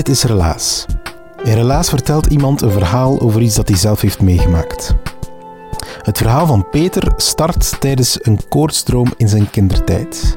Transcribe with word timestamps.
Dit 0.00 0.08
is 0.08 0.22
Relaas. 0.22 0.86
In 1.44 1.54
Relaas 1.54 1.88
vertelt 1.88 2.26
iemand 2.26 2.62
een 2.62 2.70
verhaal 2.70 3.20
over 3.20 3.40
iets 3.40 3.54
dat 3.54 3.68
hij 3.68 3.76
zelf 3.76 4.00
heeft 4.00 4.20
meegemaakt. 4.20 4.94
Het 6.02 6.18
verhaal 6.18 6.46
van 6.46 6.68
Peter 6.70 7.12
start 7.16 7.80
tijdens 7.80 8.18
een 8.22 8.38
koortsdroom 8.48 9.12
in 9.16 9.28
zijn 9.28 9.50
kindertijd. 9.50 10.36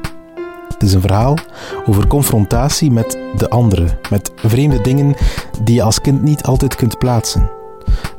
Het 0.68 0.82
is 0.82 0.92
een 0.92 1.00
verhaal 1.00 1.38
over 1.86 2.06
confrontatie 2.06 2.90
met 2.90 3.18
de 3.36 3.50
andere, 3.50 3.98
met 4.10 4.32
vreemde 4.36 4.80
dingen 4.80 5.14
die 5.62 5.74
je 5.74 5.82
als 5.82 6.00
kind 6.00 6.22
niet 6.22 6.42
altijd 6.42 6.74
kunt 6.74 6.98
plaatsen, 6.98 7.50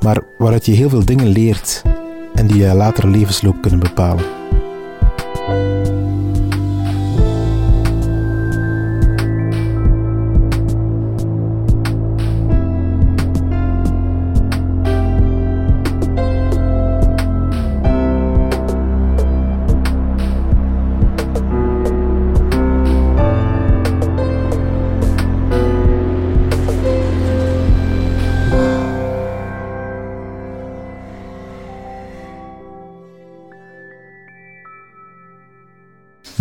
maar 0.02 0.22
waaruit 0.38 0.66
je 0.66 0.72
heel 0.72 0.90
veel 0.90 1.06
dingen 1.06 1.28
leert 1.28 1.82
en 2.34 2.48
die 2.48 2.58
je 2.58 2.74
later 2.74 3.08
levensloop 3.08 3.62
kunnen 3.62 3.80
bepalen. 3.80 4.45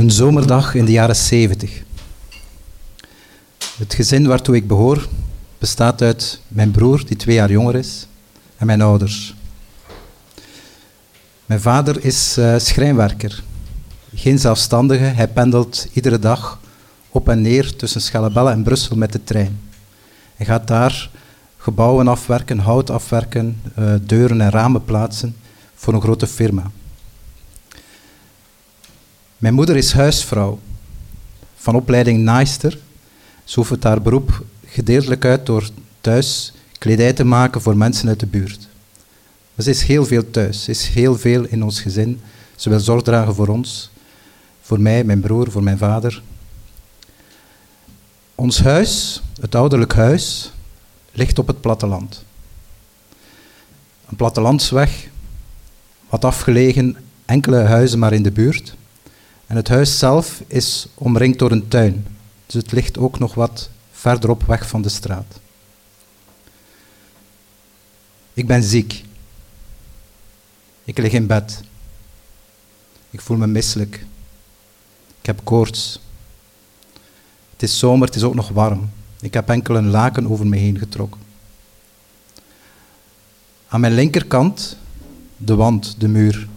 Een 0.04 0.10
zomerdag 0.10 0.74
in 0.74 0.84
de 0.84 0.92
jaren 0.92 1.16
70. 1.16 1.82
Het 3.78 3.94
gezin 3.94 4.26
waartoe 4.26 4.56
ik 4.56 4.66
behoor 4.66 5.08
bestaat 5.58 6.02
uit 6.02 6.40
mijn 6.48 6.70
broer, 6.70 7.06
die 7.06 7.16
twee 7.16 7.34
jaar 7.34 7.50
jonger 7.50 7.74
is, 7.74 8.06
en 8.56 8.66
mijn 8.66 8.80
ouders. 8.82 9.34
Mijn 11.46 11.60
vader 11.60 12.04
is 12.04 12.38
uh, 12.38 12.54
schrijnwerker. 12.58 13.42
Geen 14.14 14.38
zelfstandige, 14.38 15.04
hij 15.04 15.28
pendelt 15.28 15.88
iedere 15.92 16.18
dag 16.18 16.60
op 17.10 17.28
en 17.28 17.40
neer 17.40 17.76
tussen 17.76 18.00
Schellebelle 18.00 18.50
en 18.50 18.62
Brussel 18.62 18.96
met 18.96 19.12
de 19.12 19.24
trein. 19.24 19.60
Hij 20.36 20.46
gaat 20.46 20.66
daar 20.68 21.10
gebouwen 21.56 22.08
afwerken, 22.08 22.58
hout 22.58 22.90
afwerken, 22.90 23.60
uh, 23.78 23.94
deuren 24.02 24.40
en 24.40 24.50
ramen 24.50 24.84
plaatsen 24.84 25.36
voor 25.74 25.94
een 25.94 26.02
grote 26.02 26.26
firma. 26.26 26.70
Mijn 29.44 29.56
moeder 29.56 29.76
is 29.76 29.92
huisvrouw, 29.92 30.58
van 31.54 31.74
opleiding 31.74 32.18
naaister. 32.18 32.78
Ze 33.44 33.58
oefent 33.58 33.82
haar 33.82 34.02
beroep 34.02 34.44
gedeeltelijk 34.66 35.24
uit 35.24 35.46
door 35.46 35.68
thuis 36.00 36.52
kledij 36.78 37.12
te 37.12 37.24
maken 37.24 37.60
voor 37.60 37.76
mensen 37.76 38.08
uit 38.08 38.20
de 38.20 38.26
buurt. 38.26 38.68
Maar 39.54 39.64
ze 39.64 39.70
is 39.70 39.82
heel 39.82 40.04
veel 40.04 40.30
thuis, 40.30 40.64
ze 40.64 40.70
is 40.70 40.86
heel 40.86 41.18
veel 41.18 41.44
in 41.44 41.62
ons 41.62 41.80
gezin. 41.80 42.20
Ze 42.56 42.68
wil 42.68 42.80
zorg 42.80 43.02
dragen 43.02 43.34
voor 43.34 43.48
ons, 43.48 43.90
voor 44.60 44.80
mij, 44.80 45.04
mijn 45.04 45.20
broer, 45.20 45.50
voor 45.50 45.62
mijn 45.62 45.78
vader. 45.78 46.22
Ons 48.34 48.60
huis, 48.60 49.22
het 49.40 49.54
ouderlijk 49.54 49.94
huis, 49.94 50.52
ligt 51.12 51.38
op 51.38 51.46
het 51.46 51.60
platteland. 51.60 52.24
Een 54.08 54.16
plattelandsweg, 54.16 55.08
wat 56.08 56.24
afgelegen, 56.24 56.96
enkele 57.24 57.56
huizen 57.56 57.98
maar 57.98 58.12
in 58.12 58.22
de 58.22 58.32
buurt. 58.32 58.74
En 59.46 59.56
het 59.56 59.68
huis 59.68 59.98
zelf 59.98 60.42
is 60.46 60.86
omringd 60.94 61.38
door 61.38 61.50
een 61.50 61.68
tuin. 61.68 62.06
Dus 62.46 62.54
het 62.54 62.72
ligt 62.72 62.98
ook 62.98 63.18
nog 63.18 63.34
wat 63.34 63.70
verderop 63.90 64.42
weg 64.42 64.68
van 64.68 64.82
de 64.82 64.88
straat. 64.88 65.40
Ik 68.32 68.46
ben 68.46 68.62
ziek. 68.62 69.04
Ik 70.84 70.98
lig 70.98 71.12
in 71.12 71.26
bed. 71.26 71.60
Ik 73.10 73.20
voel 73.20 73.36
me 73.36 73.46
misselijk. 73.46 74.06
Ik 75.20 75.26
heb 75.26 75.40
koorts. 75.44 76.00
Het 77.50 77.62
is 77.62 77.78
zomer, 77.78 78.06
het 78.06 78.16
is 78.16 78.22
ook 78.22 78.34
nog 78.34 78.48
warm. 78.48 78.90
Ik 79.20 79.34
heb 79.34 79.48
enkel 79.48 79.76
een 79.76 79.90
laken 79.90 80.30
over 80.30 80.46
me 80.46 80.56
heen 80.56 80.78
getrokken. 80.78 81.20
Aan 83.68 83.80
mijn 83.80 83.94
linkerkant 83.94 84.76
de 85.36 85.54
wand, 85.54 85.94
de 85.98 86.08
muur 86.08 86.48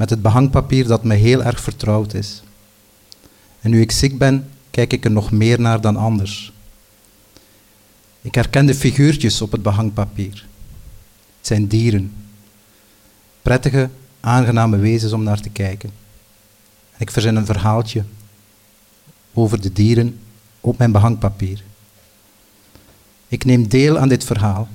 met 0.00 0.10
het 0.10 0.22
behangpapier 0.22 0.86
dat 0.86 1.04
me 1.04 1.14
heel 1.14 1.42
erg 1.42 1.60
vertrouwd 1.60 2.14
is. 2.14 2.42
En 3.60 3.70
nu 3.70 3.80
ik 3.80 3.92
ziek 3.92 4.18
ben, 4.18 4.50
kijk 4.70 4.92
ik 4.92 5.04
er 5.04 5.10
nog 5.10 5.30
meer 5.30 5.60
naar 5.60 5.80
dan 5.80 5.96
anders. 5.96 6.52
Ik 8.20 8.34
herken 8.34 8.66
de 8.66 8.74
figuurtjes 8.74 9.42
op 9.42 9.52
het 9.52 9.62
behangpapier. 9.62 10.46
Het 11.36 11.46
zijn 11.46 11.66
dieren. 11.66 12.12
Prettige, 13.42 13.90
aangename 14.20 14.76
wezens 14.76 15.12
om 15.12 15.22
naar 15.22 15.40
te 15.40 15.50
kijken. 15.50 15.90
En 16.92 17.00
ik 17.00 17.10
verzin 17.10 17.36
een 17.36 17.46
verhaaltje 17.46 18.04
over 19.34 19.60
de 19.60 19.72
dieren 19.72 20.20
op 20.60 20.78
mijn 20.78 20.92
behangpapier. 20.92 21.62
Ik 23.28 23.44
neem 23.44 23.68
deel 23.68 23.98
aan 23.98 24.08
dit 24.08 24.24
verhaal. 24.24 24.68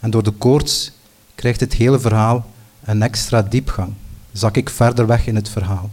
En 0.00 0.10
door 0.10 0.22
de 0.22 0.30
koorts 0.30 0.92
krijgt 1.34 1.60
het 1.60 1.72
hele 1.72 2.00
verhaal 2.00 2.50
een 2.84 3.02
extra 3.02 3.42
diepgang 3.42 3.94
zak 4.32 4.56
ik 4.56 4.70
verder 4.70 5.06
weg 5.06 5.26
in 5.26 5.34
het 5.34 5.48
verhaal. 5.48 5.90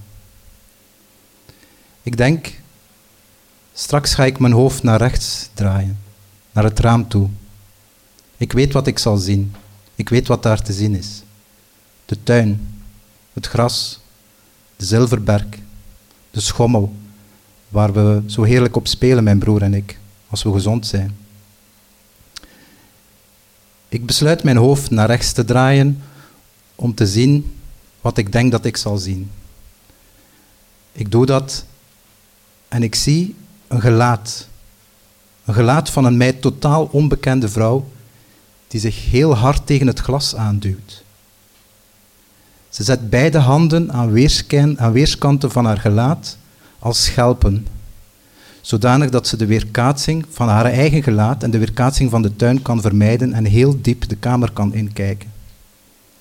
Ik 2.01 2.17
denk, 2.17 2.59
straks 3.73 4.13
ga 4.13 4.25
ik 4.25 4.39
mijn 4.39 4.53
hoofd 4.53 4.83
naar 4.83 4.97
rechts 4.97 5.49
draaien, 5.53 5.99
naar 6.51 6.63
het 6.63 6.79
raam 6.79 7.07
toe. 7.07 7.29
Ik 8.37 8.51
weet 8.51 8.73
wat 8.73 8.87
ik 8.87 8.99
zal 8.99 9.17
zien. 9.17 9.55
Ik 9.95 10.09
weet 10.09 10.27
wat 10.27 10.43
daar 10.43 10.61
te 10.61 10.73
zien 10.73 10.95
is. 10.95 11.23
De 12.05 12.23
tuin, 12.23 12.81
het 13.33 13.47
gras, 13.47 13.99
de 14.75 14.85
zilverberg, 14.85 15.45
de 16.31 16.39
schommel, 16.39 16.93
waar 17.69 17.93
we 17.93 18.23
zo 18.25 18.43
heerlijk 18.43 18.75
op 18.75 18.87
spelen, 18.87 19.23
mijn 19.23 19.39
broer 19.39 19.61
en 19.61 19.73
ik, 19.73 19.99
als 20.29 20.43
we 20.43 20.51
gezond 20.51 20.87
zijn. 20.87 21.17
Ik 23.89 24.05
besluit 24.05 24.43
mijn 24.43 24.57
hoofd 24.57 24.89
naar 24.89 25.07
rechts 25.07 25.31
te 25.31 25.45
draaien 25.45 26.01
om 26.75 26.93
te 26.93 27.07
zien 27.07 27.58
wat 28.01 28.17
ik 28.17 28.31
denk 28.31 28.51
dat 28.51 28.65
ik 28.65 28.77
zal 28.77 28.97
zien. 28.97 29.31
Ik 30.91 31.11
doe 31.11 31.25
dat 31.25 31.65
en 32.67 32.83
ik 32.83 32.95
zie 32.95 33.35
een 33.67 33.81
gelaat. 33.81 34.47
Een 35.45 35.53
gelaat 35.53 35.89
van 35.89 36.05
een 36.05 36.17
mij 36.17 36.33
totaal 36.33 36.89
onbekende 36.91 37.49
vrouw 37.49 37.89
die 38.67 38.79
zich 38.79 39.09
heel 39.09 39.35
hard 39.35 39.65
tegen 39.65 39.87
het 39.87 39.99
glas 39.99 40.35
aanduwt. 40.35 41.03
Ze 42.69 42.83
zet 42.83 43.09
beide 43.09 43.37
handen 43.37 43.91
aan, 43.91 44.79
aan 44.79 44.91
weerskanten 44.91 45.51
van 45.51 45.65
haar 45.65 45.77
gelaat 45.77 46.37
als 46.79 47.03
schelpen, 47.03 47.67
zodanig 48.61 49.09
dat 49.09 49.27
ze 49.27 49.37
de 49.37 49.45
weerkaatsing 49.45 50.25
van 50.29 50.47
haar 50.47 50.65
eigen 50.65 51.03
gelaat 51.03 51.43
en 51.43 51.51
de 51.51 51.57
weerkaatsing 51.57 52.09
van 52.09 52.21
de 52.21 52.35
tuin 52.35 52.61
kan 52.61 52.81
vermijden 52.81 53.33
en 53.33 53.45
heel 53.45 53.81
diep 53.81 54.09
de 54.09 54.15
kamer 54.15 54.51
kan 54.51 54.73
inkijken. 54.73 55.31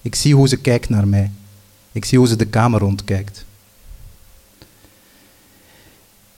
Ik 0.02 0.14
zie 0.14 0.34
hoe 0.34 0.48
ze 0.48 0.56
kijkt 0.56 0.88
naar 0.88 1.08
mij. 1.08 1.30
Ik 1.98 2.04
zie 2.04 2.18
hoe 2.18 2.28
ze 2.28 2.36
de 2.36 2.46
kamer 2.46 2.80
rondkijkt. 2.80 3.44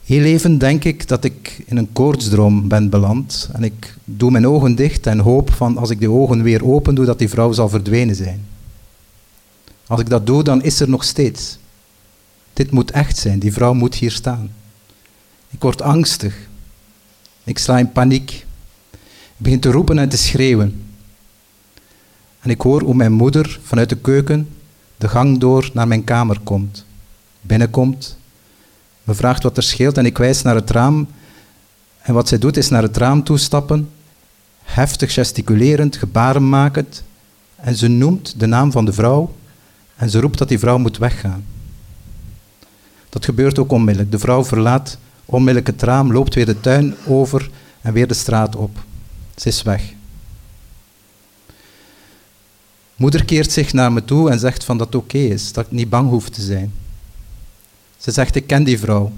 Heel 0.04 0.22
even 0.22 0.58
denk 0.58 0.84
ik 0.84 1.08
dat 1.08 1.24
ik 1.24 1.62
in 1.66 1.76
een 1.76 1.92
koortsdroom 1.92 2.68
ben 2.68 2.90
beland 2.90 3.48
en 3.52 3.64
ik 3.64 3.94
doe 4.04 4.30
mijn 4.30 4.46
ogen 4.46 4.74
dicht 4.74 5.06
en 5.06 5.18
hoop 5.18 5.52
van 5.52 5.76
als 5.76 5.90
ik 5.90 5.98
die 5.98 6.10
ogen 6.10 6.42
weer 6.42 6.64
open 6.64 6.94
doe 6.94 7.04
dat 7.04 7.18
die 7.18 7.28
vrouw 7.28 7.52
zal 7.52 7.68
verdwenen 7.68 8.14
zijn. 8.14 8.46
Als 9.86 10.00
ik 10.00 10.08
dat 10.08 10.26
doe, 10.26 10.42
dan 10.42 10.62
is 10.62 10.80
er 10.80 10.88
nog 10.88 11.04
steeds. 11.04 11.58
Dit 12.52 12.70
moet 12.70 12.90
echt 12.90 13.16
zijn, 13.16 13.38
die 13.38 13.52
vrouw 13.52 13.74
moet 13.74 13.94
hier 13.94 14.12
staan. 14.12 14.52
Ik 15.50 15.62
word 15.62 15.82
angstig. 15.82 16.36
Ik 17.44 17.58
sla 17.58 17.78
in 17.78 17.92
paniek. 17.92 18.30
Ik 18.90 19.36
begin 19.36 19.60
te 19.60 19.70
roepen 19.70 19.98
en 19.98 20.08
te 20.08 20.16
schreeuwen. 20.16 20.84
En 22.40 22.50
ik 22.50 22.60
hoor 22.60 22.82
hoe 22.82 22.94
mijn 22.94 23.12
moeder 23.12 23.60
vanuit 23.62 23.88
de 23.88 23.96
keuken 23.96 24.48
de 25.00 25.08
gang 25.08 25.38
door 25.38 25.70
naar 25.73 25.88
mijn 25.88 26.05
kamer 26.05 26.38
komt. 26.44 26.85
Binnenkomt, 27.41 28.19
me 29.05 29.14
vraagt 29.14 29.43
wat 29.43 29.56
er 29.56 29.62
scheelt 29.62 29.99
en 29.99 30.06
ik 30.06 30.19
wijs 30.19 30.43
naar 30.43 30.55
het 30.55 30.70
raam. 30.70 31.08
En 32.00 32.14
wat 32.14 32.29
zij 32.29 32.38
doet 32.38 32.56
is 32.56 32.69
naar 32.69 32.82
het 32.82 32.97
raam 32.97 33.25
toestappen, 33.25 33.91
heftig 34.62 35.12
gesticulerend, 35.12 35.97
gebaren 35.97 36.49
makend. 36.49 37.02
En 37.56 37.76
ze 37.76 37.88
noemt 37.88 38.41
de 38.41 38.47
naam 38.47 38.73
van 38.73 38.85
de 38.85 38.93
vrouw 38.93 39.35
en 39.97 40.11
ze 40.11 40.20
roept 40.20 40.38
dat 40.38 40.49
die 40.49 40.58
vrouw 40.58 40.79
moet 40.79 40.99
weggaan. 40.99 41.44
Dat 43.08 43.25
gebeurt 43.25 43.58
ook 43.58 43.73
onmiddellijk. 43.73 44.12
De 44.12 44.19
vrouw 44.19 44.44
verlaat 44.44 44.99
onmiddellijk 45.25 45.67
het 45.67 45.82
raam, 45.82 46.12
loopt 46.12 46.35
weer 46.35 46.46
de 46.46 46.61
tuin 46.61 46.94
over 47.06 47.50
en 47.81 47.93
weer 47.93 48.06
de 48.06 48.14
straat 48.14 48.56
op. 48.56 48.79
Ze 49.37 49.49
is 49.49 49.62
weg. 49.62 49.82
Moeder 53.00 53.25
keert 53.25 53.52
zich 53.52 53.73
naar 53.73 53.93
me 53.93 54.05
toe 54.05 54.31
en 54.31 54.38
zegt 54.38 54.64
van 54.64 54.79
dat 54.79 54.87
het 54.87 55.02
oké 55.02 55.19
is, 55.19 55.52
dat 55.52 55.64
ik 55.64 55.70
niet 55.70 55.88
bang 55.88 56.08
hoef 56.08 56.29
te 56.29 56.43
zijn. 56.43 56.73
Ze 57.97 58.11
zegt, 58.11 58.35
ik 58.35 58.47
ken 58.47 58.64
die 58.64 58.79
vrouw. 58.79 59.12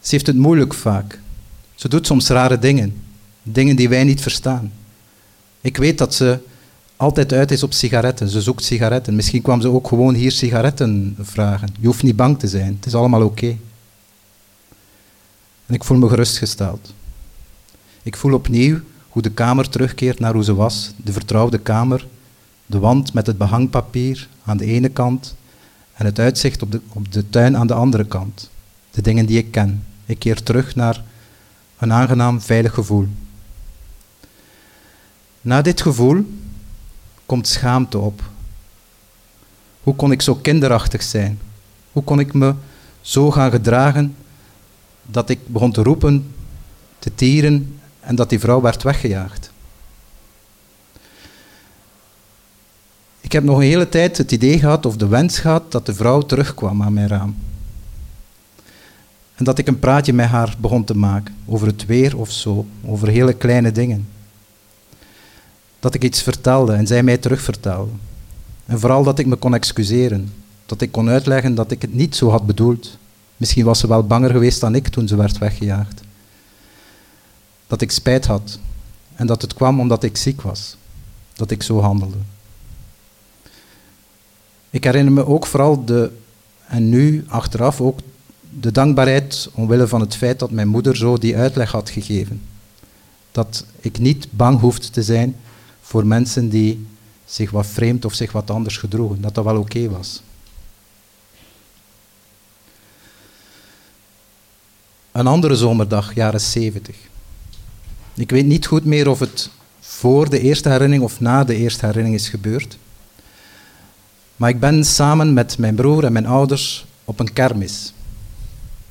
Ze 0.00 0.10
heeft 0.10 0.26
het 0.26 0.36
moeilijk 0.36 0.74
vaak. 0.74 1.20
Ze 1.74 1.88
doet 1.88 2.06
soms 2.06 2.28
rare 2.28 2.58
dingen, 2.58 3.02
dingen 3.42 3.76
die 3.76 3.88
wij 3.88 4.04
niet 4.04 4.20
verstaan. 4.20 4.72
Ik 5.60 5.76
weet 5.76 5.98
dat 5.98 6.14
ze 6.14 6.38
altijd 6.96 7.32
uit 7.32 7.50
is 7.50 7.62
op 7.62 7.72
sigaretten. 7.72 8.28
Ze 8.28 8.40
zoekt 8.40 8.64
sigaretten. 8.64 9.16
Misschien 9.16 9.42
kwam 9.42 9.60
ze 9.60 9.68
ook 9.68 9.88
gewoon 9.88 10.14
hier 10.14 10.32
sigaretten 10.32 11.16
vragen. 11.20 11.68
Je 11.80 11.86
hoeft 11.86 12.02
niet 12.02 12.16
bang 12.16 12.38
te 12.38 12.48
zijn. 12.48 12.74
Het 12.74 12.86
is 12.86 12.94
allemaal 12.94 13.22
oké. 13.22 13.56
En 15.66 15.74
ik 15.74 15.84
voel 15.84 15.98
me 15.98 16.08
gerustgesteld. 16.08 16.94
Ik 18.02 18.16
voel 18.16 18.34
opnieuw 18.34 18.80
hoe 19.08 19.22
de 19.22 19.30
kamer 19.30 19.68
terugkeert 19.68 20.18
naar 20.18 20.32
hoe 20.32 20.44
ze 20.44 20.54
was. 20.54 20.92
De 20.96 21.12
vertrouwde 21.12 21.58
kamer. 21.58 22.06
De 22.66 22.78
wand 22.78 23.12
met 23.12 23.26
het 23.26 23.38
behangpapier 23.38 24.28
aan 24.44 24.56
de 24.56 24.64
ene 24.64 24.88
kant. 24.88 25.36
En 25.92 26.06
het 26.06 26.18
uitzicht 26.18 26.62
op 26.62 26.72
de, 26.72 26.80
op 26.88 27.12
de 27.12 27.30
tuin 27.30 27.56
aan 27.56 27.66
de 27.66 27.74
andere 27.74 28.04
kant. 28.04 28.50
De 28.90 29.02
dingen 29.02 29.26
die 29.26 29.38
ik 29.38 29.50
ken. 29.50 29.84
Ik 30.06 30.18
keer 30.18 30.42
terug 30.42 30.74
naar 30.74 31.02
een 31.78 31.92
aangenaam, 31.92 32.40
veilig 32.40 32.74
gevoel. 32.74 33.08
Na 35.40 35.62
dit 35.62 35.80
gevoel 35.80 36.24
komt 37.26 37.48
schaamte 37.48 37.98
op. 37.98 38.22
Hoe 39.82 39.94
kon 39.94 40.12
ik 40.12 40.22
zo 40.22 40.34
kinderachtig 40.34 41.02
zijn? 41.02 41.38
Hoe 41.92 42.04
kon 42.04 42.20
ik 42.20 42.34
me 42.34 42.54
zo 43.00 43.30
gaan 43.30 43.50
gedragen 43.50 44.16
dat 45.02 45.30
ik 45.30 45.38
begon 45.46 45.72
te 45.72 45.82
roepen, 45.82 46.34
te 46.98 47.14
tieren 47.14 47.80
en 48.00 48.14
dat 48.14 48.28
die 48.28 48.38
vrouw 48.38 48.60
werd 48.60 48.82
weggejaagd? 48.82 49.50
Ik 53.16 53.22
heb 53.36 53.44
nog 53.44 53.56
een 53.56 53.62
hele 53.62 53.88
tijd 53.88 54.18
het 54.18 54.32
idee 54.32 54.58
gehad 54.58 54.86
of 54.86 54.96
de 54.96 55.06
wens 55.06 55.38
gehad 55.38 55.72
dat 55.72 55.86
de 55.86 55.94
vrouw 55.94 56.20
terugkwam 56.20 56.82
aan 56.82 56.92
mijn 56.92 57.08
raam. 57.08 57.36
En 59.34 59.44
dat 59.44 59.58
ik 59.58 59.66
een 59.66 59.78
praatje 59.78 60.12
met 60.12 60.26
haar 60.26 60.54
begon 60.60 60.84
te 60.84 60.96
maken 60.96 61.34
over 61.46 61.66
het 61.66 61.86
weer 61.86 62.18
of 62.18 62.30
zo, 62.30 62.66
over 62.84 63.08
hele 63.08 63.32
kleine 63.32 63.72
dingen 63.72 64.08
dat 65.80 65.94
ik 65.94 66.04
iets 66.04 66.22
vertelde 66.22 66.72
en 66.72 66.86
zij 66.86 67.02
mij 67.02 67.16
terugvertelde. 67.16 67.90
En 68.66 68.80
vooral 68.80 69.04
dat 69.04 69.18
ik 69.18 69.26
me 69.26 69.36
kon 69.36 69.54
excuseren. 69.54 70.32
Dat 70.66 70.80
ik 70.80 70.92
kon 70.92 71.08
uitleggen 71.08 71.54
dat 71.54 71.70
ik 71.70 71.82
het 71.82 71.94
niet 71.94 72.16
zo 72.16 72.30
had 72.30 72.46
bedoeld. 72.46 72.98
Misschien 73.36 73.64
was 73.64 73.78
ze 73.78 73.88
wel 73.88 74.06
banger 74.06 74.30
geweest 74.30 74.60
dan 74.60 74.74
ik 74.74 74.88
toen 74.88 75.08
ze 75.08 75.16
werd 75.16 75.38
weggejaagd. 75.38 76.00
Dat 77.66 77.80
ik 77.80 77.90
spijt 77.90 78.26
had. 78.26 78.58
En 79.14 79.26
dat 79.26 79.42
het 79.42 79.54
kwam 79.54 79.80
omdat 79.80 80.02
ik 80.02 80.16
ziek 80.16 80.42
was. 80.42 80.76
Dat 81.32 81.50
ik 81.50 81.62
zo 81.62 81.80
handelde. 81.80 82.18
Ik 84.70 84.84
herinner 84.84 85.12
me 85.12 85.26
ook 85.26 85.46
vooral 85.46 85.84
de, 85.84 86.10
en 86.66 86.88
nu 86.88 87.24
achteraf 87.28 87.80
ook, 87.80 87.98
de 88.60 88.72
dankbaarheid 88.72 89.48
omwille 89.54 89.88
van 89.88 90.00
het 90.00 90.16
feit 90.16 90.38
dat 90.38 90.50
mijn 90.50 90.68
moeder 90.68 90.96
zo 90.96 91.18
die 91.18 91.36
uitleg 91.36 91.70
had 91.70 91.90
gegeven. 91.90 92.42
Dat 93.32 93.64
ik 93.80 93.98
niet 93.98 94.26
bang 94.30 94.60
hoefde 94.60 94.90
te 94.90 95.02
zijn 95.02 95.36
voor 95.80 96.06
mensen 96.06 96.48
die 96.48 96.86
zich 97.24 97.50
wat 97.50 97.66
vreemd 97.66 98.04
of 98.04 98.14
zich 98.14 98.32
wat 98.32 98.50
anders 98.50 98.76
gedroegen. 98.76 99.20
Dat 99.20 99.34
dat 99.34 99.44
wel 99.44 99.58
oké 99.58 99.88
was. 99.88 100.22
Een 105.12 105.26
andere 105.26 105.56
zomerdag, 105.56 106.14
jaren 106.14 106.40
70. 106.40 106.96
Ik 108.14 108.30
weet 108.30 108.46
niet 108.46 108.66
goed 108.66 108.84
meer 108.84 109.08
of 109.08 109.18
het 109.18 109.50
voor 109.80 110.30
de 110.30 110.40
eerste 110.40 110.68
herinnering 110.68 111.04
of 111.04 111.20
na 111.20 111.44
de 111.44 111.54
eerste 111.54 111.86
herinnering 111.86 112.20
is 112.20 112.28
gebeurd. 112.28 112.78
Maar 114.36 114.50
ik 114.50 114.60
ben 114.60 114.84
samen 114.84 115.32
met 115.32 115.58
mijn 115.58 115.74
broer 115.74 116.04
en 116.04 116.12
mijn 116.12 116.26
ouders 116.26 116.86
op 117.04 117.20
een 117.20 117.32
kermis. 117.32 117.92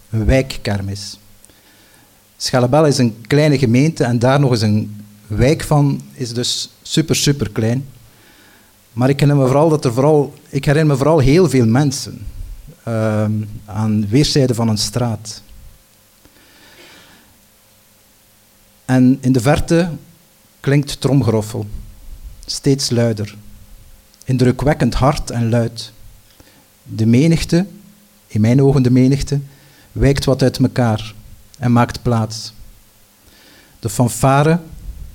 Een 0.09 0.25
wijkkermis. 0.25 1.19
Schellebel 2.37 2.85
is 2.85 2.97
een 2.97 3.21
kleine 3.27 3.57
gemeente 3.57 4.03
en 4.03 4.19
daar 4.19 4.39
nog 4.39 4.51
eens 4.51 4.61
een 4.61 5.05
wijk 5.27 5.63
van 5.63 6.01
is 6.13 6.33
dus 6.33 6.69
super, 6.81 7.15
super 7.15 7.49
klein. 7.49 7.85
Maar 8.93 9.09
ik 9.09 9.19
herinner 9.19 9.43
me 9.43 9.49
vooral, 9.51 9.69
dat 9.69 9.85
er 9.85 9.93
vooral, 9.93 10.33
ik 10.49 10.65
herinner 10.65 10.91
me 10.91 10.97
vooral 10.97 11.19
heel 11.19 11.49
veel 11.49 11.65
mensen 11.65 12.25
uh, 12.87 13.25
aan 13.65 14.07
weerszijden 14.07 14.55
van 14.55 14.67
een 14.67 14.77
straat. 14.77 15.41
En 18.85 19.17
in 19.21 19.31
de 19.31 19.41
verte 19.41 19.89
klinkt 20.59 21.01
tromgeroffel, 21.01 21.65
steeds 22.45 22.89
luider, 22.89 23.35
indrukwekkend 24.25 24.93
hard 24.93 25.29
en 25.29 25.49
luid. 25.49 25.91
De 26.83 27.05
menigte, 27.05 27.65
in 28.27 28.41
mijn 28.41 28.61
ogen 28.61 28.83
de 28.83 28.91
menigte, 28.91 29.39
wijkt 29.91 30.25
wat 30.25 30.41
uit 30.41 30.57
elkaar 30.57 31.13
en 31.57 31.71
maakt 31.71 32.01
plaats. 32.01 32.53
De 33.79 33.89
fanfare 33.89 34.59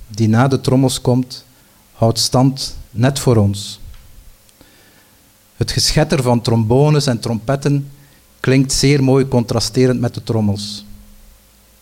die 0.07 0.27
na 0.27 0.47
de 0.47 0.61
trommels 0.61 1.01
komt, 1.01 1.45
houdt 1.93 2.19
stand 2.19 2.77
net 2.91 3.19
voor 3.19 3.35
ons. 3.35 3.79
Het 5.55 5.71
geschetter 5.71 6.21
van 6.21 6.41
trombones 6.41 7.05
en 7.05 7.19
trompetten 7.19 7.89
klinkt 8.39 8.71
zeer 8.71 9.03
mooi 9.03 9.27
contrasterend 9.27 9.99
met 9.99 10.13
de 10.13 10.23
trommels. 10.23 10.85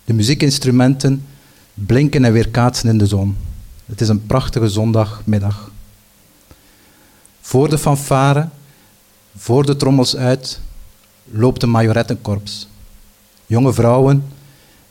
De 0.05 0.13
muziekinstrumenten 0.13 1.25
blinken 1.73 2.25
en 2.25 2.33
weerkaatsen 2.33 2.89
in 2.89 2.97
de 2.97 3.07
zon. 3.07 3.37
Het 3.85 4.01
is 4.01 4.07
een 4.07 4.25
prachtige 4.25 4.69
zondagmiddag. 4.69 5.71
Voor 7.49 7.69
de 7.69 7.77
fanfare, 7.77 8.47
voor 9.37 9.65
de 9.65 9.75
trommels 9.75 10.15
uit, 10.15 10.59
loopt 11.31 11.63
een 11.63 11.69
majorettenkorps. 11.69 12.67
Jonge 13.45 13.73
vrouwen 13.73 14.23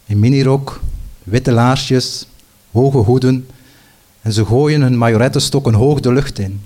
in 0.04 0.18
minirok, 0.18 0.80
witte 1.22 1.52
laarsjes, 1.52 2.26
hoge 2.70 2.96
hoeden 2.96 3.48
en 4.20 4.32
ze 4.32 4.44
gooien 4.44 4.82
hun 4.82 4.98
majorettenstokken 4.98 5.74
hoog 5.74 6.00
de 6.00 6.12
lucht 6.12 6.38
in. 6.38 6.60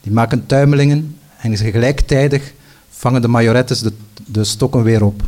Die 0.00 0.12
maken 0.12 0.46
tuimelingen 0.46 1.18
en 1.40 1.56
gelijktijdig 1.56 2.52
vangen 2.90 3.22
de 3.22 3.28
majorettes 3.28 3.80
de, 3.80 3.92
de 4.26 4.44
stokken 4.44 4.82
weer 4.82 5.04
op. 5.04 5.22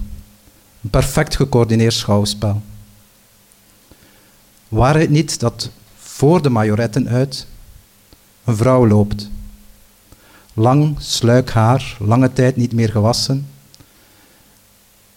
Een 0.82 0.90
perfect 0.90 1.36
gecoördineerd 1.36 1.94
schouwspel. 1.94 2.62
Waar 4.68 4.98
het 4.98 5.10
niet 5.10 5.40
dat 5.40 5.70
voor 5.96 6.42
de 6.42 6.50
majoretten 6.50 7.08
uit 7.08 7.46
een 8.44 8.56
vrouw 8.56 8.86
loopt. 8.86 9.30
Lang, 10.54 10.96
sluik 10.98 11.50
haar, 11.50 11.96
lange 11.98 12.32
tijd 12.32 12.56
niet 12.56 12.72
meer 12.72 12.90
gewassen. 12.90 13.48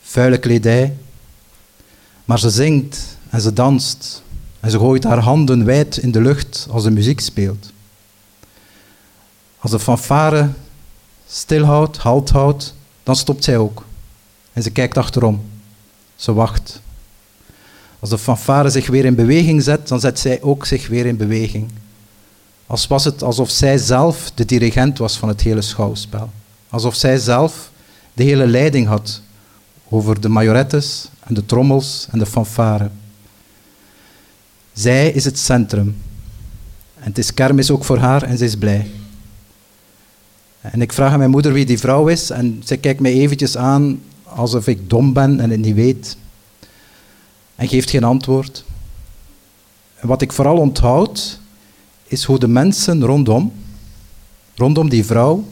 Vuile 0.01 0.37
kledij. 0.37 0.95
Maar 2.25 2.39
ze 2.39 2.49
zingt 2.49 3.17
en 3.29 3.41
ze 3.41 3.53
danst 3.53 4.23
en 4.59 4.71
ze 4.71 4.77
gooit 4.77 5.03
haar 5.03 5.19
handen 5.19 5.65
wijd 5.65 5.97
in 5.97 6.11
de 6.11 6.21
lucht 6.21 6.67
als 6.69 6.83
de 6.83 6.91
muziek 6.91 7.19
speelt. 7.19 7.71
Als 9.59 9.71
de 9.71 9.79
fanfare 9.79 10.49
stilhoudt, 11.27 11.97
halt 11.97 12.29
houdt, 12.29 12.75
dan 13.03 13.15
stopt 13.15 13.43
zij 13.43 13.57
ook. 13.57 13.85
En 14.53 14.63
ze 14.63 14.69
kijkt 14.69 14.97
achterom. 14.97 15.41
Ze 16.15 16.33
wacht. 16.33 16.81
Als 17.99 18.09
de 18.09 18.17
fanfare 18.17 18.69
zich 18.69 18.87
weer 18.87 19.05
in 19.05 19.15
beweging 19.15 19.63
zet, 19.63 19.87
dan 19.87 19.99
zet 19.99 20.19
zij 20.19 20.41
ook 20.41 20.65
zich 20.65 20.87
weer 20.87 21.05
in 21.05 21.17
beweging. 21.17 21.71
Als 22.73 22.87
was 22.87 23.03
het 23.03 23.23
alsof 23.23 23.49
zij 23.49 23.77
zelf 23.77 24.31
de 24.35 24.45
dirigent 24.45 24.97
was 24.97 25.17
van 25.17 25.29
het 25.29 25.41
hele 25.41 25.61
schouwspel. 25.61 26.29
Alsof 26.69 26.95
zij 26.95 27.17
zelf 27.17 27.71
de 28.13 28.23
hele 28.23 28.47
leiding 28.47 28.87
had 28.87 29.21
over 29.89 30.21
de 30.21 30.29
majorettes 30.29 31.07
en 31.19 31.33
de 31.33 31.45
trommels 31.45 32.07
en 32.11 32.19
de 32.19 32.25
fanfare. 32.25 32.89
Zij 34.71 35.11
is 35.11 35.25
het 35.25 35.39
centrum. 35.39 36.01
En 36.95 37.03
het 37.03 37.17
is 37.17 37.33
kermis 37.33 37.71
ook 37.71 37.83
voor 37.83 37.97
haar 37.97 38.23
en 38.23 38.37
ze 38.37 38.45
is 38.45 38.57
blij. 38.57 38.91
En 40.61 40.81
ik 40.81 40.93
vraag 40.93 41.11
aan 41.11 41.17
mijn 41.17 41.29
moeder 41.29 41.53
wie 41.53 41.65
die 41.65 41.79
vrouw 41.79 42.07
is 42.07 42.29
en 42.29 42.61
zij 42.65 42.77
kijkt 42.77 42.99
mij 42.99 43.13
eventjes 43.13 43.57
aan 43.57 44.01
alsof 44.23 44.67
ik 44.67 44.89
dom 44.89 45.13
ben 45.13 45.39
en 45.39 45.49
het 45.49 45.59
niet 45.59 45.75
weet. 45.75 46.17
En 47.55 47.67
geeft 47.67 47.89
geen 47.89 48.03
antwoord. 48.03 48.63
En 49.95 50.07
wat 50.07 50.21
ik 50.21 50.31
vooral 50.31 50.57
onthoud, 50.57 51.41
is 52.13 52.23
hoe 52.23 52.39
de 52.39 52.47
mensen 52.47 53.05
rondom, 53.05 53.51
rondom 54.55 54.89
die 54.89 55.05
vrouw, 55.05 55.43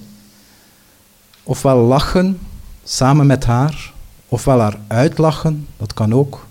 ofwel 1.43 1.77
lachen 1.77 2.39
samen 2.83 3.27
met 3.27 3.45
haar, 3.45 3.93
ofwel 4.27 4.59
haar 4.59 4.79
uitlachen, 4.87 5.67
dat 5.77 5.93
kan 5.93 6.13
ook. 6.13 6.47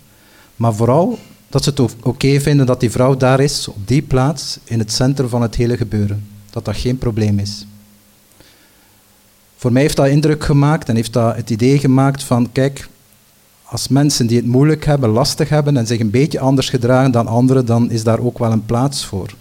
Maar 0.57 0.75
vooral 0.75 1.19
dat 1.49 1.65
ze 1.65 1.71
het 1.71 1.81
oké 2.03 2.41
vinden 2.41 2.67
dat 2.67 2.81
die 2.81 2.91
vrouw 2.91 3.17
daar 3.17 3.41
is, 3.41 3.69
op 3.69 3.89
die 3.89 4.03
plaats, 4.03 4.59
in 4.65 4.79
het 4.79 4.93
centrum 4.93 5.29
van 5.29 5.43
het 5.43 5.55
hele 5.55 5.77
gebeuren. 5.77 6.29
Dat 6.51 6.65
dat 6.65 6.77
geen 6.77 6.99
probleem 6.99 7.39
is. 7.39 7.67
Voor 9.57 9.73
mij 9.73 9.83
heeft 9.83 9.97
dat 9.97 10.07
indruk 10.07 10.45
gemaakt 10.45 10.89
en 10.89 10.97
heeft 10.97 11.13
dat 11.13 11.37
het 11.37 11.51
idee 11.51 11.79
gemaakt 11.79 12.23
van, 12.23 12.53
kijk, 12.53 12.89
als 13.63 13.89
mensen 13.89 14.27
die 14.27 14.37
het 14.37 14.47
moeilijk 14.47 14.85
hebben, 14.85 15.11
lastig 15.11 15.49
hebben 15.49 15.77
en 15.77 15.87
zich 15.87 16.01
een 16.01 16.11
beetje 16.11 16.41
anders 16.41 16.69
gedragen 16.69 17.11
dan 17.11 17.27
anderen, 17.27 17.67
dan 17.67 17.91
is 17.91 18.05
daar 18.05 18.19
ook 18.21 18.39
wel 18.39 18.53
een 18.53 18.67
plaats 18.67 19.05
voor. 19.05 19.35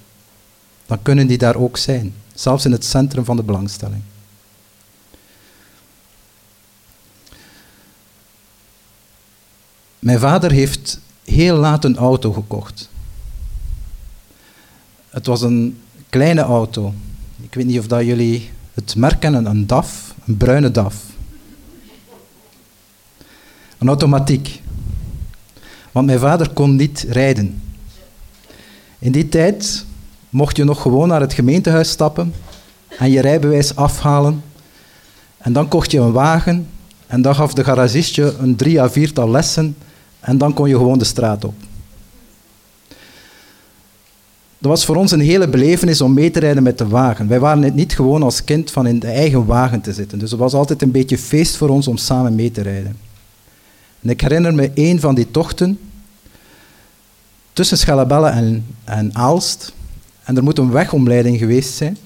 Dan 0.89 1.01
kunnen 1.01 1.27
die 1.27 1.37
daar 1.37 1.55
ook 1.55 1.77
zijn, 1.77 2.13
zelfs 2.33 2.65
in 2.65 2.71
het 2.71 2.85
centrum 2.85 3.25
van 3.25 3.35
de 3.35 3.43
belangstelling. 3.43 4.01
Mijn 9.99 10.19
vader 10.19 10.51
heeft 10.51 10.99
heel 11.23 11.57
laat 11.57 11.85
een 11.85 11.97
auto 11.97 12.33
gekocht. 12.33 12.89
Het 15.09 15.25
was 15.25 15.41
een 15.41 15.81
kleine 16.09 16.41
auto. 16.41 16.93
Ik 17.41 17.53
weet 17.53 17.65
niet 17.65 17.79
of 17.79 17.87
dat 17.87 18.05
jullie 18.05 18.49
het 18.73 18.95
merk 18.95 19.19
kennen, 19.19 19.45
een 19.45 19.67
DAF, 19.67 20.15
een 20.25 20.37
bruine 20.37 20.71
DAF. 20.71 20.95
Een 23.77 23.87
automatiek. 23.87 24.61
Want 25.91 26.05
mijn 26.05 26.19
vader 26.19 26.49
kon 26.49 26.75
niet 26.75 27.05
rijden. 27.09 27.61
In 28.99 29.11
die 29.11 29.29
tijd 29.29 29.87
mocht 30.29 30.57
je 30.57 30.63
nog 30.63 30.81
gewoon 30.81 31.07
naar 31.07 31.21
het 31.21 31.33
gemeentehuis 31.33 31.89
stappen 31.89 32.33
en 32.97 33.11
je 33.11 33.21
rijbewijs 33.21 33.75
afhalen. 33.75 34.43
En 35.37 35.53
dan 35.53 35.67
kocht 35.67 35.91
je 35.91 35.99
een 35.99 36.11
wagen 36.11 36.67
en 37.07 37.21
dan 37.21 37.35
gaf 37.35 37.53
de 37.53 37.63
garagist 37.63 38.15
je 38.15 38.35
een 38.39 38.55
drie 38.55 38.81
à 38.81 38.89
viertal 38.89 39.29
lessen 39.29 39.77
en 40.19 40.37
dan 40.37 40.53
kon 40.53 40.69
je 40.69 40.75
gewoon 40.75 40.99
de 40.99 41.05
straat 41.05 41.43
op. 41.45 41.53
Dat 44.61 44.71
was 44.71 44.85
voor 44.85 44.95
ons 44.95 45.11
een 45.11 45.19
hele 45.19 45.47
belevenis 45.47 46.01
om 46.01 46.13
mee 46.13 46.31
te 46.31 46.39
rijden 46.39 46.63
met 46.63 46.77
de 46.77 46.87
wagen. 46.87 47.27
Wij 47.27 47.39
waren 47.39 47.63
het 47.63 47.75
niet 47.75 47.95
gewoon 47.95 48.23
als 48.23 48.43
kind 48.43 48.71
van 48.71 48.87
in 48.87 48.99
de 48.99 49.07
eigen 49.07 49.45
wagen 49.45 49.81
te 49.81 49.93
zitten. 49.93 50.19
Dus 50.19 50.31
het 50.31 50.39
was 50.39 50.53
altijd 50.53 50.81
een 50.81 50.91
beetje 50.91 51.17
feest 51.17 51.55
voor 51.55 51.69
ons 51.69 51.87
om 51.87 51.97
samen 51.97 52.35
mee 52.35 52.51
te 52.51 52.61
rijden. 52.61 52.97
En 54.01 54.09
ik 54.09 54.21
herinner 54.21 54.53
me 54.53 54.71
een 54.73 54.99
van 54.99 55.15
die 55.15 55.31
tochten 55.31 55.79
tussen 57.53 57.77
Schellebelle 57.77 58.29
en, 58.29 58.65
en 58.83 59.15
Aalst. 59.15 59.73
En 60.29 60.37
er 60.37 60.43
moet 60.43 60.57
een 60.57 60.71
wegomleiding 60.71 61.37
geweest 61.37 61.73
zijn. 61.73 61.97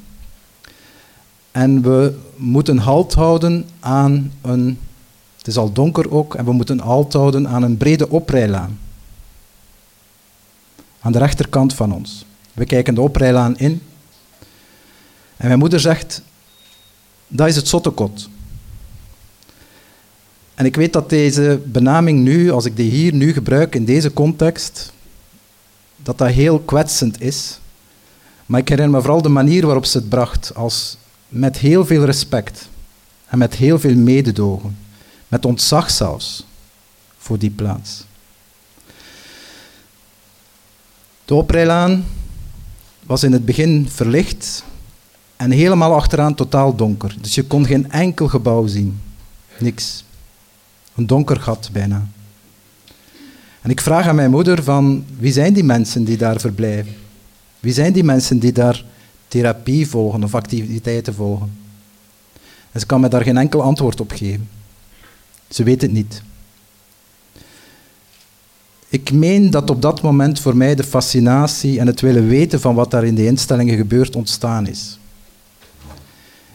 En 1.52 1.82
we 1.82 2.18
moeten 2.36 2.78
halt 2.78 3.14
houden 3.14 3.70
aan 3.80 4.32
een 4.42 4.80
het 5.38 5.48
is 5.48 5.58
al 5.58 5.72
donker 5.72 6.12
ook 6.12 6.36
en 6.36 6.46
we 6.46 6.52
moeten 6.52 6.80
halt 6.80 7.14
houden 7.14 7.48
aan 7.48 7.64
een 7.64 7.78
brede 7.78 8.10
oprijlaan. 8.10 8.80
Aan 11.00 11.12
de 11.12 11.18
rechterkant 11.18 11.74
van 11.74 11.94
ons. 11.94 12.26
We 12.54 12.66
kijken 12.66 12.96
de 12.96 13.02
oprijlaan 13.02 13.58
in. 13.58 13.82
En 15.38 15.48
mijn 15.48 15.60
moeder 15.60 15.80
zegt, 15.80 16.22
dat 17.28 17.48
is 17.48 17.56
het 17.56 17.68
Zottekot. 17.68 18.30
En 20.54 20.66
ik 20.66 20.76
weet 20.76 20.94
dat 20.94 21.10
deze 21.10 21.62
benaming 21.66 22.20
nu, 22.20 22.52
als 22.52 22.66
ik 22.66 22.76
die 22.76 22.92
hier 22.92 23.14
nu 23.14 23.34
gebruik 23.34 23.76
in 23.76 23.86
deze 23.86 24.14
context, 24.14 24.94
dat 25.96 26.18
dat 26.18 26.30
heel 26.30 26.60
kwetsend 26.60 27.22
is. 27.22 27.62
Maar 28.46 28.60
ik 28.60 28.70
herinner 28.70 28.96
me 28.96 29.02
vooral 29.02 29.22
de 29.22 29.30
manier 29.30 29.66
waarop 29.66 29.86
ze 29.86 29.98
het 29.98 30.10
bracht, 30.10 30.52
als 30.56 30.98
met 31.28 31.58
heel 31.58 31.86
veel 31.86 32.06
respect 32.06 32.70
en 33.28 33.38
met 33.38 33.56
heel 33.56 33.80
veel 33.80 33.96
mededogen. 33.96 34.78
Met 35.28 35.46
ontzag 35.46 35.92
zelfs 35.92 36.46
voor 37.18 37.38
die 37.38 37.50
plaats. 37.50 38.04
De 41.26 41.34
oprijlaan 41.34 42.06
was 43.06 43.24
in 43.24 43.32
het 43.32 43.46
begin 43.46 43.88
verlicht 43.90 44.64
en 45.36 45.52
helemaal 45.52 45.94
achteraan 45.94 46.36
totaal 46.36 46.76
donker. 46.76 47.16
Dus 47.22 47.36
je 47.36 47.44
kon 47.44 47.66
geen 47.66 47.92
enkel 47.92 48.28
gebouw 48.28 48.68
zien. 48.68 49.00
Niks. 49.60 50.04
Een 50.96 51.08
donker 51.08 51.40
gat 51.40 51.70
bijna. 51.72 52.08
En 53.62 53.70
ik 53.70 53.82
vraag 53.82 54.08
aan 54.08 54.16
mijn 54.16 54.32
moeder 54.32 54.64
van 54.64 55.06
wie 55.18 55.32
zijn 55.32 55.54
die 55.54 55.64
mensen 55.64 56.04
die 56.04 56.18
daar 56.18 56.40
verblijven? 56.40 56.96
Wie 57.64 57.74
zijn 57.74 57.94
die 57.94 58.04
mensen 58.04 58.40
die 58.40 58.52
daar 58.52 58.84
therapie 59.28 59.88
volgen 59.88 60.24
of 60.24 60.36
activiteiten 60.36 61.14
volgen? 61.14 61.52
En 62.72 62.80
ze 62.80 62.86
kan 62.86 63.02
me 63.02 63.08
daar 63.08 63.22
geen 63.22 63.38
enkel 63.38 63.62
antwoord 63.62 64.00
op 64.00 64.12
geven. 64.12 64.50
Ze 65.50 65.64
weet 65.64 65.82
het 65.82 65.92
niet. 65.92 66.22
Ik 68.88 69.12
meen 69.12 69.50
dat 69.50 69.70
op 69.70 69.82
dat 69.82 70.02
moment 70.02 70.40
voor 70.40 70.58
mij 70.58 70.76
de 70.76 70.84
fascinatie 70.84 71.80
en 71.80 71.88
het 71.88 72.02
willen 72.02 72.28
weten 72.28 72.62
van 72.62 72.76
wat 72.76 72.92
daar 72.92 73.04
in 73.04 73.16
de 73.16 73.26
instellingen 73.26 73.78
gebeurt 73.78 74.16
ontstaan 74.16 74.68
is. 74.68 75.00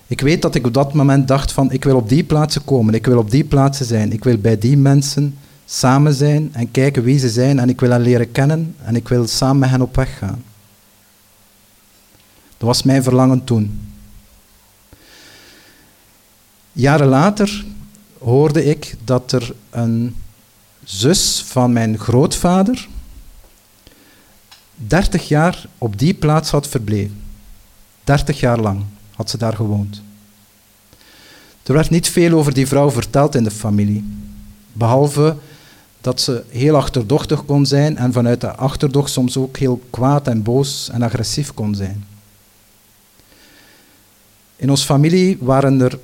Ik 0.06 0.20
weet 0.20 0.42
dat 0.42 0.54
ik 0.54 0.66
op 0.66 0.74
dat 0.74 0.92
moment 0.92 1.28
dacht 1.28 1.52
van 1.52 1.72
ik 1.72 1.84
wil 1.84 1.96
op 1.96 2.08
die 2.08 2.24
plaatsen 2.24 2.64
komen, 2.64 2.94
ik 2.94 3.06
wil 3.06 3.18
op 3.18 3.30
die 3.30 3.44
plaatsen 3.44 3.86
zijn, 3.86 4.12
ik 4.12 4.24
wil 4.24 4.38
bij 4.38 4.58
die 4.58 4.76
mensen 4.76 5.38
samen 5.66 6.14
zijn 6.14 6.48
en 6.52 6.70
kijken 6.70 7.02
wie 7.02 7.18
ze 7.18 7.28
zijn 7.28 7.58
en 7.58 7.68
ik 7.68 7.80
wil 7.80 7.90
hen 7.90 8.00
leren 8.00 8.32
kennen 8.32 8.74
en 8.84 8.96
ik 8.96 9.08
wil 9.08 9.26
samen 9.26 9.58
met 9.58 9.70
hen 9.70 9.82
op 9.82 9.96
weg 9.96 10.18
gaan. 10.18 10.42
Dat 12.58 12.68
was 12.68 12.82
mijn 12.82 13.02
verlangen 13.02 13.44
toen. 13.44 13.92
Jaren 16.72 17.06
later 17.06 17.64
hoorde 18.18 18.64
ik 18.64 18.96
dat 19.04 19.32
er 19.32 19.54
een 19.70 20.16
zus 20.84 21.42
van 21.46 21.72
mijn 21.72 21.98
grootvader 21.98 22.88
30 24.74 25.28
jaar 25.28 25.66
op 25.78 25.98
die 25.98 26.14
plaats 26.14 26.50
had 26.50 26.68
verbleven. 26.68 27.22
30 28.04 28.40
jaar 28.40 28.60
lang 28.60 28.84
had 29.14 29.30
ze 29.30 29.38
daar 29.38 29.54
gewoond. 29.54 30.02
Er 31.62 31.74
werd 31.74 31.90
niet 31.90 32.08
veel 32.08 32.38
over 32.38 32.54
die 32.54 32.66
vrouw 32.66 32.90
verteld 32.90 33.34
in 33.34 33.44
de 33.44 33.50
familie, 33.50 34.04
behalve 34.72 35.36
dat 36.00 36.20
ze 36.20 36.44
heel 36.48 36.76
achterdochtig 36.76 37.44
kon 37.44 37.66
zijn 37.66 37.96
en 37.96 38.12
vanuit 38.12 38.40
de 38.40 38.54
achterdocht 38.54 39.10
soms 39.10 39.36
ook 39.36 39.56
heel 39.56 39.82
kwaad 39.90 40.28
en 40.28 40.42
boos 40.42 40.88
en 40.92 41.02
agressief 41.02 41.54
kon 41.54 41.74
zijn. 41.74 42.04
In 44.58 44.70
onze 44.70 44.84
familie 44.84 45.36
waren 45.40 45.80
er 45.80 45.98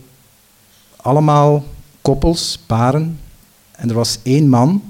allemaal 0.96 1.64
koppels, 2.02 2.58
paren. 2.66 3.20
En 3.70 3.88
er 3.88 3.94
was 3.94 4.18
één 4.22 4.48
man, 4.48 4.82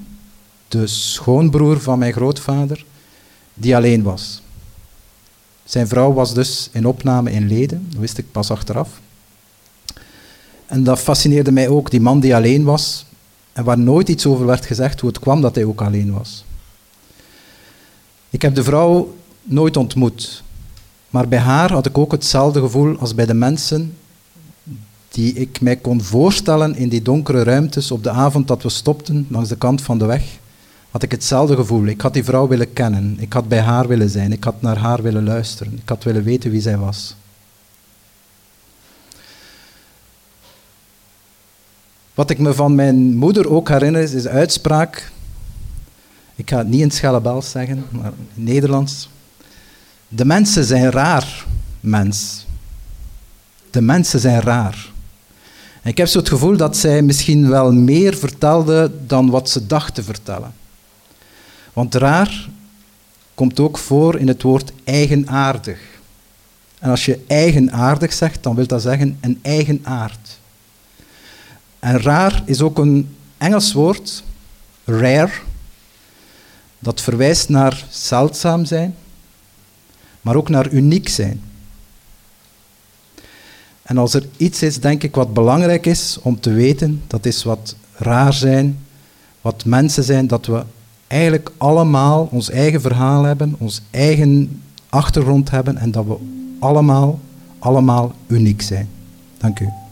de 0.68 0.86
schoonbroer 0.86 1.80
van 1.80 1.98
mijn 1.98 2.12
grootvader, 2.12 2.84
die 3.54 3.76
alleen 3.76 4.02
was. 4.02 4.42
Zijn 5.64 5.88
vrouw 5.88 6.12
was 6.12 6.34
dus 6.34 6.68
in 6.72 6.86
opname 6.86 7.30
in 7.30 7.46
Leden, 7.46 7.86
dat 7.90 8.00
wist 8.00 8.18
ik 8.18 8.32
pas 8.32 8.50
achteraf. 8.50 9.00
En 10.66 10.84
dat 10.84 10.98
fascineerde 10.98 11.52
mij 11.52 11.68
ook, 11.68 11.90
die 11.90 12.00
man 12.00 12.20
die 12.20 12.34
alleen 12.34 12.64
was 12.64 13.04
en 13.52 13.64
waar 13.64 13.78
nooit 13.78 14.08
iets 14.08 14.26
over 14.26 14.46
werd 14.46 14.66
gezegd 14.66 15.00
hoe 15.00 15.08
het 15.08 15.18
kwam 15.18 15.40
dat 15.40 15.54
hij 15.54 15.64
ook 15.64 15.82
alleen 15.82 16.12
was. 16.12 16.44
Ik 18.30 18.42
heb 18.42 18.54
de 18.54 18.64
vrouw 18.64 19.16
nooit 19.42 19.76
ontmoet, 19.76 20.42
maar 21.14 21.28
bij 21.28 21.38
haar 21.38 21.72
had 21.72 21.86
ik 21.86 21.98
ook 21.98 22.12
hetzelfde 22.12 22.60
gevoel 22.60 22.98
als 22.98 23.14
bij 23.14 23.26
de 23.26 23.34
mensen 23.34 23.96
die 25.08 25.32
ik 25.32 25.60
mij 25.60 25.76
kon 25.76 26.02
voorstellen 26.02 26.76
in 26.76 26.88
die 26.88 27.02
donkere 27.02 27.42
ruimtes 27.42 27.90
op 27.90 28.02
de 28.02 28.10
avond 28.10 28.48
dat 28.48 28.62
we 28.62 28.68
stopten 28.68 29.26
langs 29.30 29.48
de 29.48 29.56
kant 29.56 29.82
van 29.82 29.98
de 29.98 30.04
weg, 30.04 30.38
had 30.90 31.02
ik 31.02 31.10
hetzelfde 31.10 31.56
gevoel. 31.56 31.86
Ik 31.86 32.00
had 32.00 32.12
die 32.12 32.24
vrouw 32.24 32.48
willen 32.48 32.72
kennen, 32.72 33.16
ik 33.18 33.32
had 33.32 33.48
bij 33.48 33.60
haar 33.60 33.88
willen 33.88 34.10
zijn, 34.10 34.32
ik 34.32 34.44
had 34.44 34.62
naar 34.62 34.76
haar 34.76 35.02
willen 35.02 35.24
luisteren, 35.24 35.72
ik 35.72 35.88
had 35.88 36.04
willen 36.04 36.24
weten 36.24 36.50
wie 36.50 36.60
zij 36.60 36.76
was. 36.76 37.16
Wat 42.14 42.30
ik 42.30 42.38
me 42.38 42.54
van 42.54 42.74
mijn 42.74 43.16
moeder 43.16 43.50
ook 43.50 43.68
herinner 43.68 44.02
is 44.02 44.22
de 44.22 44.28
uitspraak, 44.28 45.12
ik 46.34 46.50
ga 46.50 46.58
het 46.58 46.68
niet 46.68 46.80
in 46.80 46.90
Schellebel 46.90 47.42
zeggen, 47.42 47.84
maar 47.90 48.12
in 48.34 48.44
Nederlands. 48.44 49.12
De 50.14 50.24
mensen 50.24 50.64
zijn 50.64 50.90
raar, 50.90 51.44
mens. 51.80 52.46
De 53.70 53.80
mensen 53.80 54.20
zijn 54.20 54.40
raar 54.40 54.92
ik 55.84 55.96
heb 55.96 56.06
zo 56.06 56.18
het 56.18 56.28
gevoel 56.28 56.56
dat 56.56 56.76
zij 56.76 57.02
misschien 57.02 57.48
wel 57.48 57.72
meer 57.72 58.16
vertelde 58.16 58.92
dan 59.06 59.30
wat 59.30 59.50
ze 59.50 59.66
dacht 59.66 59.94
te 59.94 60.02
vertellen. 60.02 60.54
Want 61.72 61.94
raar 61.94 62.48
komt 63.34 63.60
ook 63.60 63.78
voor 63.78 64.18
in 64.18 64.28
het 64.28 64.42
woord 64.42 64.72
eigenaardig. 64.84 65.78
En 66.78 66.90
als 66.90 67.04
je 67.04 67.20
eigenaardig 67.26 68.12
zegt, 68.12 68.42
dan 68.42 68.54
wil 68.54 68.66
dat 68.66 68.82
zeggen 68.82 69.18
een 69.20 69.38
eigen 69.42 69.80
aard. 69.82 70.38
En 71.78 72.00
raar 72.00 72.42
is 72.44 72.60
ook 72.60 72.78
een 72.78 73.16
Engels 73.38 73.72
woord, 73.72 74.24
rare, 74.84 75.32
dat 76.78 77.00
verwijst 77.00 77.48
naar 77.48 77.84
zeldzaam 77.90 78.64
zijn, 78.64 78.96
maar 80.24 80.36
ook 80.36 80.48
naar 80.48 80.70
uniek 80.70 81.08
zijn. 81.08 81.40
En 83.82 83.98
als 83.98 84.14
er 84.14 84.26
iets 84.36 84.62
is, 84.62 84.80
denk 84.80 85.02
ik, 85.02 85.14
wat 85.14 85.34
belangrijk 85.34 85.86
is 85.86 86.18
om 86.22 86.40
te 86.40 86.52
weten, 86.52 87.02
dat 87.06 87.26
is 87.26 87.42
wat 87.42 87.76
raar 87.96 88.32
zijn, 88.32 88.78
wat 89.40 89.64
mensen 89.64 90.04
zijn, 90.04 90.26
dat 90.26 90.46
we 90.46 90.62
eigenlijk 91.06 91.50
allemaal 91.56 92.28
ons 92.30 92.50
eigen 92.50 92.80
verhaal 92.80 93.22
hebben, 93.22 93.54
ons 93.58 93.82
eigen 93.90 94.62
achtergrond 94.88 95.50
hebben 95.50 95.76
en 95.76 95.90
dat 95.90 96.04
we 96.04 96.16
allemaal, 96.58 97.20
allemaal 97.58 98.14
uniek 98.26 98.62
zijn. 98.62 98.88
Dank 99.38 99.60
u. 99.60 99.83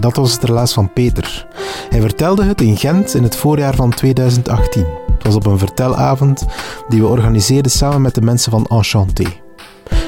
Dat 0.00 0.16
was 0.16 0.32
het 0.32 0.44
relaas 0.44 0.72
van 0.72 0.92
Peter. 0.92 1.46
Hij 1.90 2.00
vertelde 2.00 2.44
het 2.44 2.60
in 2.60 2.76
Gent 2.76 3.14
in 3.14 3.22
het 3.22 3.36
voorjaar 3.36 3.74
van 3.74 3.90
2018. 3.90 4.86
Het 5.14 5.24
was 5.24 5.34
op 5.34 5.46
een 5.46 5.58
vertelavond 5.58 6.46
die 6.88 7.00
we 7.00 7.06
organiseerden 7.06 7.70
samen 7.70 8.02
met 8.02 8.14
de 8.14 8.22
mensen 8.22 8.50
van 8.50 8.66
Enchanté. 8.66 9.24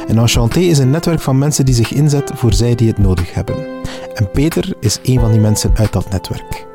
En 0.08 0.18
Enchanté 0.18 0.60
is 0.60 0.78
een 0.78 0.90
netwerk 0.90 1.20
van 1.20 1.38
mensen 1.38 1.64
die 1.64 1.74
zich 1.74 1.92
inzet 1.92 2.30
voor 2.34 2.52
zij 2.52 2.74
die 2.74 2.88
het 2.88 2.98
nodig 2.98 3.34
hebben. 3.34 3.56
En 4.14 4.30
Peter 4.30 4.74
is 4.80 4.98
een 5.02 5.20
van 5.20 5.30
die 5.30 5.40
mensen 5.40 5.70
uit 5.74 5.92
dat 5.92 6.10
netwerk. 6.10 6.66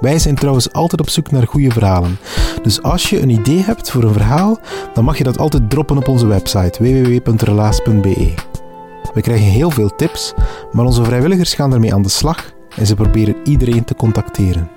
Wij 0.00 0.18
zijn 0.18 0.34
trouwens 0.34 0.72
altijd 0.72 1.00
op 1.00 1.08
zoek 1.08 1.30
naar 1.30 1.46
goede 1.46 1.70
verhalen. 1.70 2.18
Dus 2.62 2.82
als 2.82 3.10
je 3.10 3.20
een 3.20 3.30
idee 3.30 3.62
hebt 3.62 3.90
voor 3.90 4.02
een 4.02 4.12
verhaal, 4.12 4.58
dan 4.94 5.04
mag 5.04 5.18
je 5.18 5.24
dat 5.24 5.38
altijd 5.38 5.70
droppen 5.70 5.96
op 5.96 6.08
onze 6.08 6.26
website 6.26 6.82
www.relaas.be. 6.82 8.47
We 9.18 9.24
krijgen 9.24 9.46
heel 9.46 9.70
veel 9.70 9.94
tips, 9.96 10.34
maar 10.72 10.84
onze 10.84 11.04
vrijwilligers 11.04 11.54
gaan 11.54 11.72
ermee 11.72 11.94
aan 11.94 12.02
de 12.02 12.08
slag 12.08 12.52
en 12.76 12.86
ze 12.86 12.94
proberen 12.94 13.36
iedereen 13.44 13.84
te 13.84 13.94
contacteren. 13.94 14.70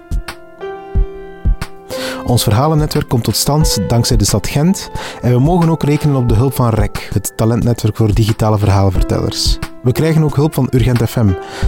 Ons 2.25 2.43
verhalennetwerk 2.43 3.09
komt 3.09 3.23
tot 3.23 3.35
stand 3.35 3.79
dankzij 3.87 4.17
de 4.17 4.25
stad 4.25 4.47
Gent 4.47 4.91
en 5.21 5.31
we 5.31 5.39
mogen 5.39 5.69
ook 5.69 5.83
rekenen 5.83 6.15
op 6.15 6.29
de 6.29 6.35
hulp 6.35 6.53
van 6.53 6.69
REC, 6.69 7.09
het 7.13 7.33
talentnetwerk 7.35 7.95
voor 7.95 8.13
digitale 8.13 8.57
verhaalvertellers. 8.57 9.57
We 9.83 9.91
krijgen 9.91 10.23
ook 10.23 10.35
hulp 10.35 10.53
van 10.53 10.67
Urgent 10.71 11.09
FM, 11.09 11.27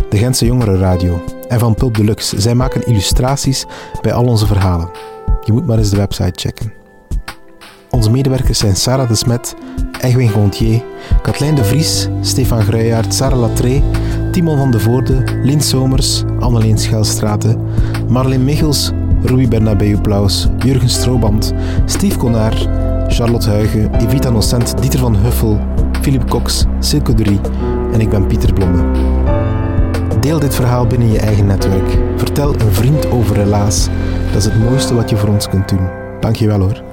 de 0.10 0.18
Gentse 0.18 0.46
jongerenradio, 0.46 1.24
en 1.48 1.60
van 1.60 1.76
Pulp 1.76 1.96
Deluxe. 1.96 2.42
Zij 2.42 2.56
maken 2.56 2.88
illustraties 2.88 3.66
bij 4.02 4.14
al 4.14 4.26
onze 4.26 4.48
verhalen. 4.48 4.90
Je 5.44 5.52
moet 5.52 5.66
maar 5.66 5.78
eens 5.78 5.90
de 5.90 5.98
website 5.98 6.40
checken. 6.40 6.83
Onze 7.94 8.12
medewerkers 8.12 8.60
zijn 8.60 8.76
Sarah 8.76 9.08
de 9.08 9.16
Smet, 9.16 9.56
Egwin 10.02 10.30
Gontier, 10.30 10.84
Katlijn 11.22 11.56
de 11.56 11.64
Vries, 11.64 12.08
Stefan 12.22 12.62
Gruijaert, 12.62 13.14
Sarah 13.14 13.40
Latré, 13.40 13.84
Timon 14.32 14.58
van 14.58 14.72
de 14.72 14.80
Voorde, 14.80 15.24
Lien 15.44 15.62
Somers, 15.62 16.24
Anneleen 16.40 16.78
Schelstraten, 16.78 17.60
Marleen 18.08 18.44
Michels, 18.44 18.92
Ruby 19.24 19.48
Bernabeu 19.48 20.02
Plaus, 20.02 20.48
Jurgen 20.58 20.90
Strooband, 20.90 21.54
Steve 21.86 22.18
Konaar, 22.18 22.54
Charlotte 23.08 23.50
Huigen, 23.50 23.96
Evita 24.02 24.30
Nocent, 24.30 24.82
Dieter 24.82 25.00
van 25.00 25.16
Huffel, 25.16 25.60
Philip 26.02 26.30
Cox, 26.30 26.66
Silke 26.80 27.14
Durie 27.14 27.40
en 27.94 28.02
ik 28.02 28.10
ben 28.10 28.28
Pieter 28.28 28.54
Blomme. 28.54 28.84
Deel 30.20 30.40
dit 30.40 30.56
verhaal 30.56 30.88
binnen 30.88 31.12
je 31.12 31.20
eigen 31.20 31.46
netwerk. 31.46 31.98
Vertel 32.18 32.54
een 32.54 32.74
vriend 32.74 33.12
over 33.12 33.36
relaas. 33.36 33.88
Dat 34.26 34.36
is 34.36 34.46
het 34.46 34.60
mooiste 34.60 34.96
wat 34.96 35.10
je 35.10 35.18
voor 35.18 35.30
ons 35.30 35.50
kunt 35.50 35.70
doen. 35.70 35.88
Dankjewel 36.20 36.60
hoor. 36.60 36.93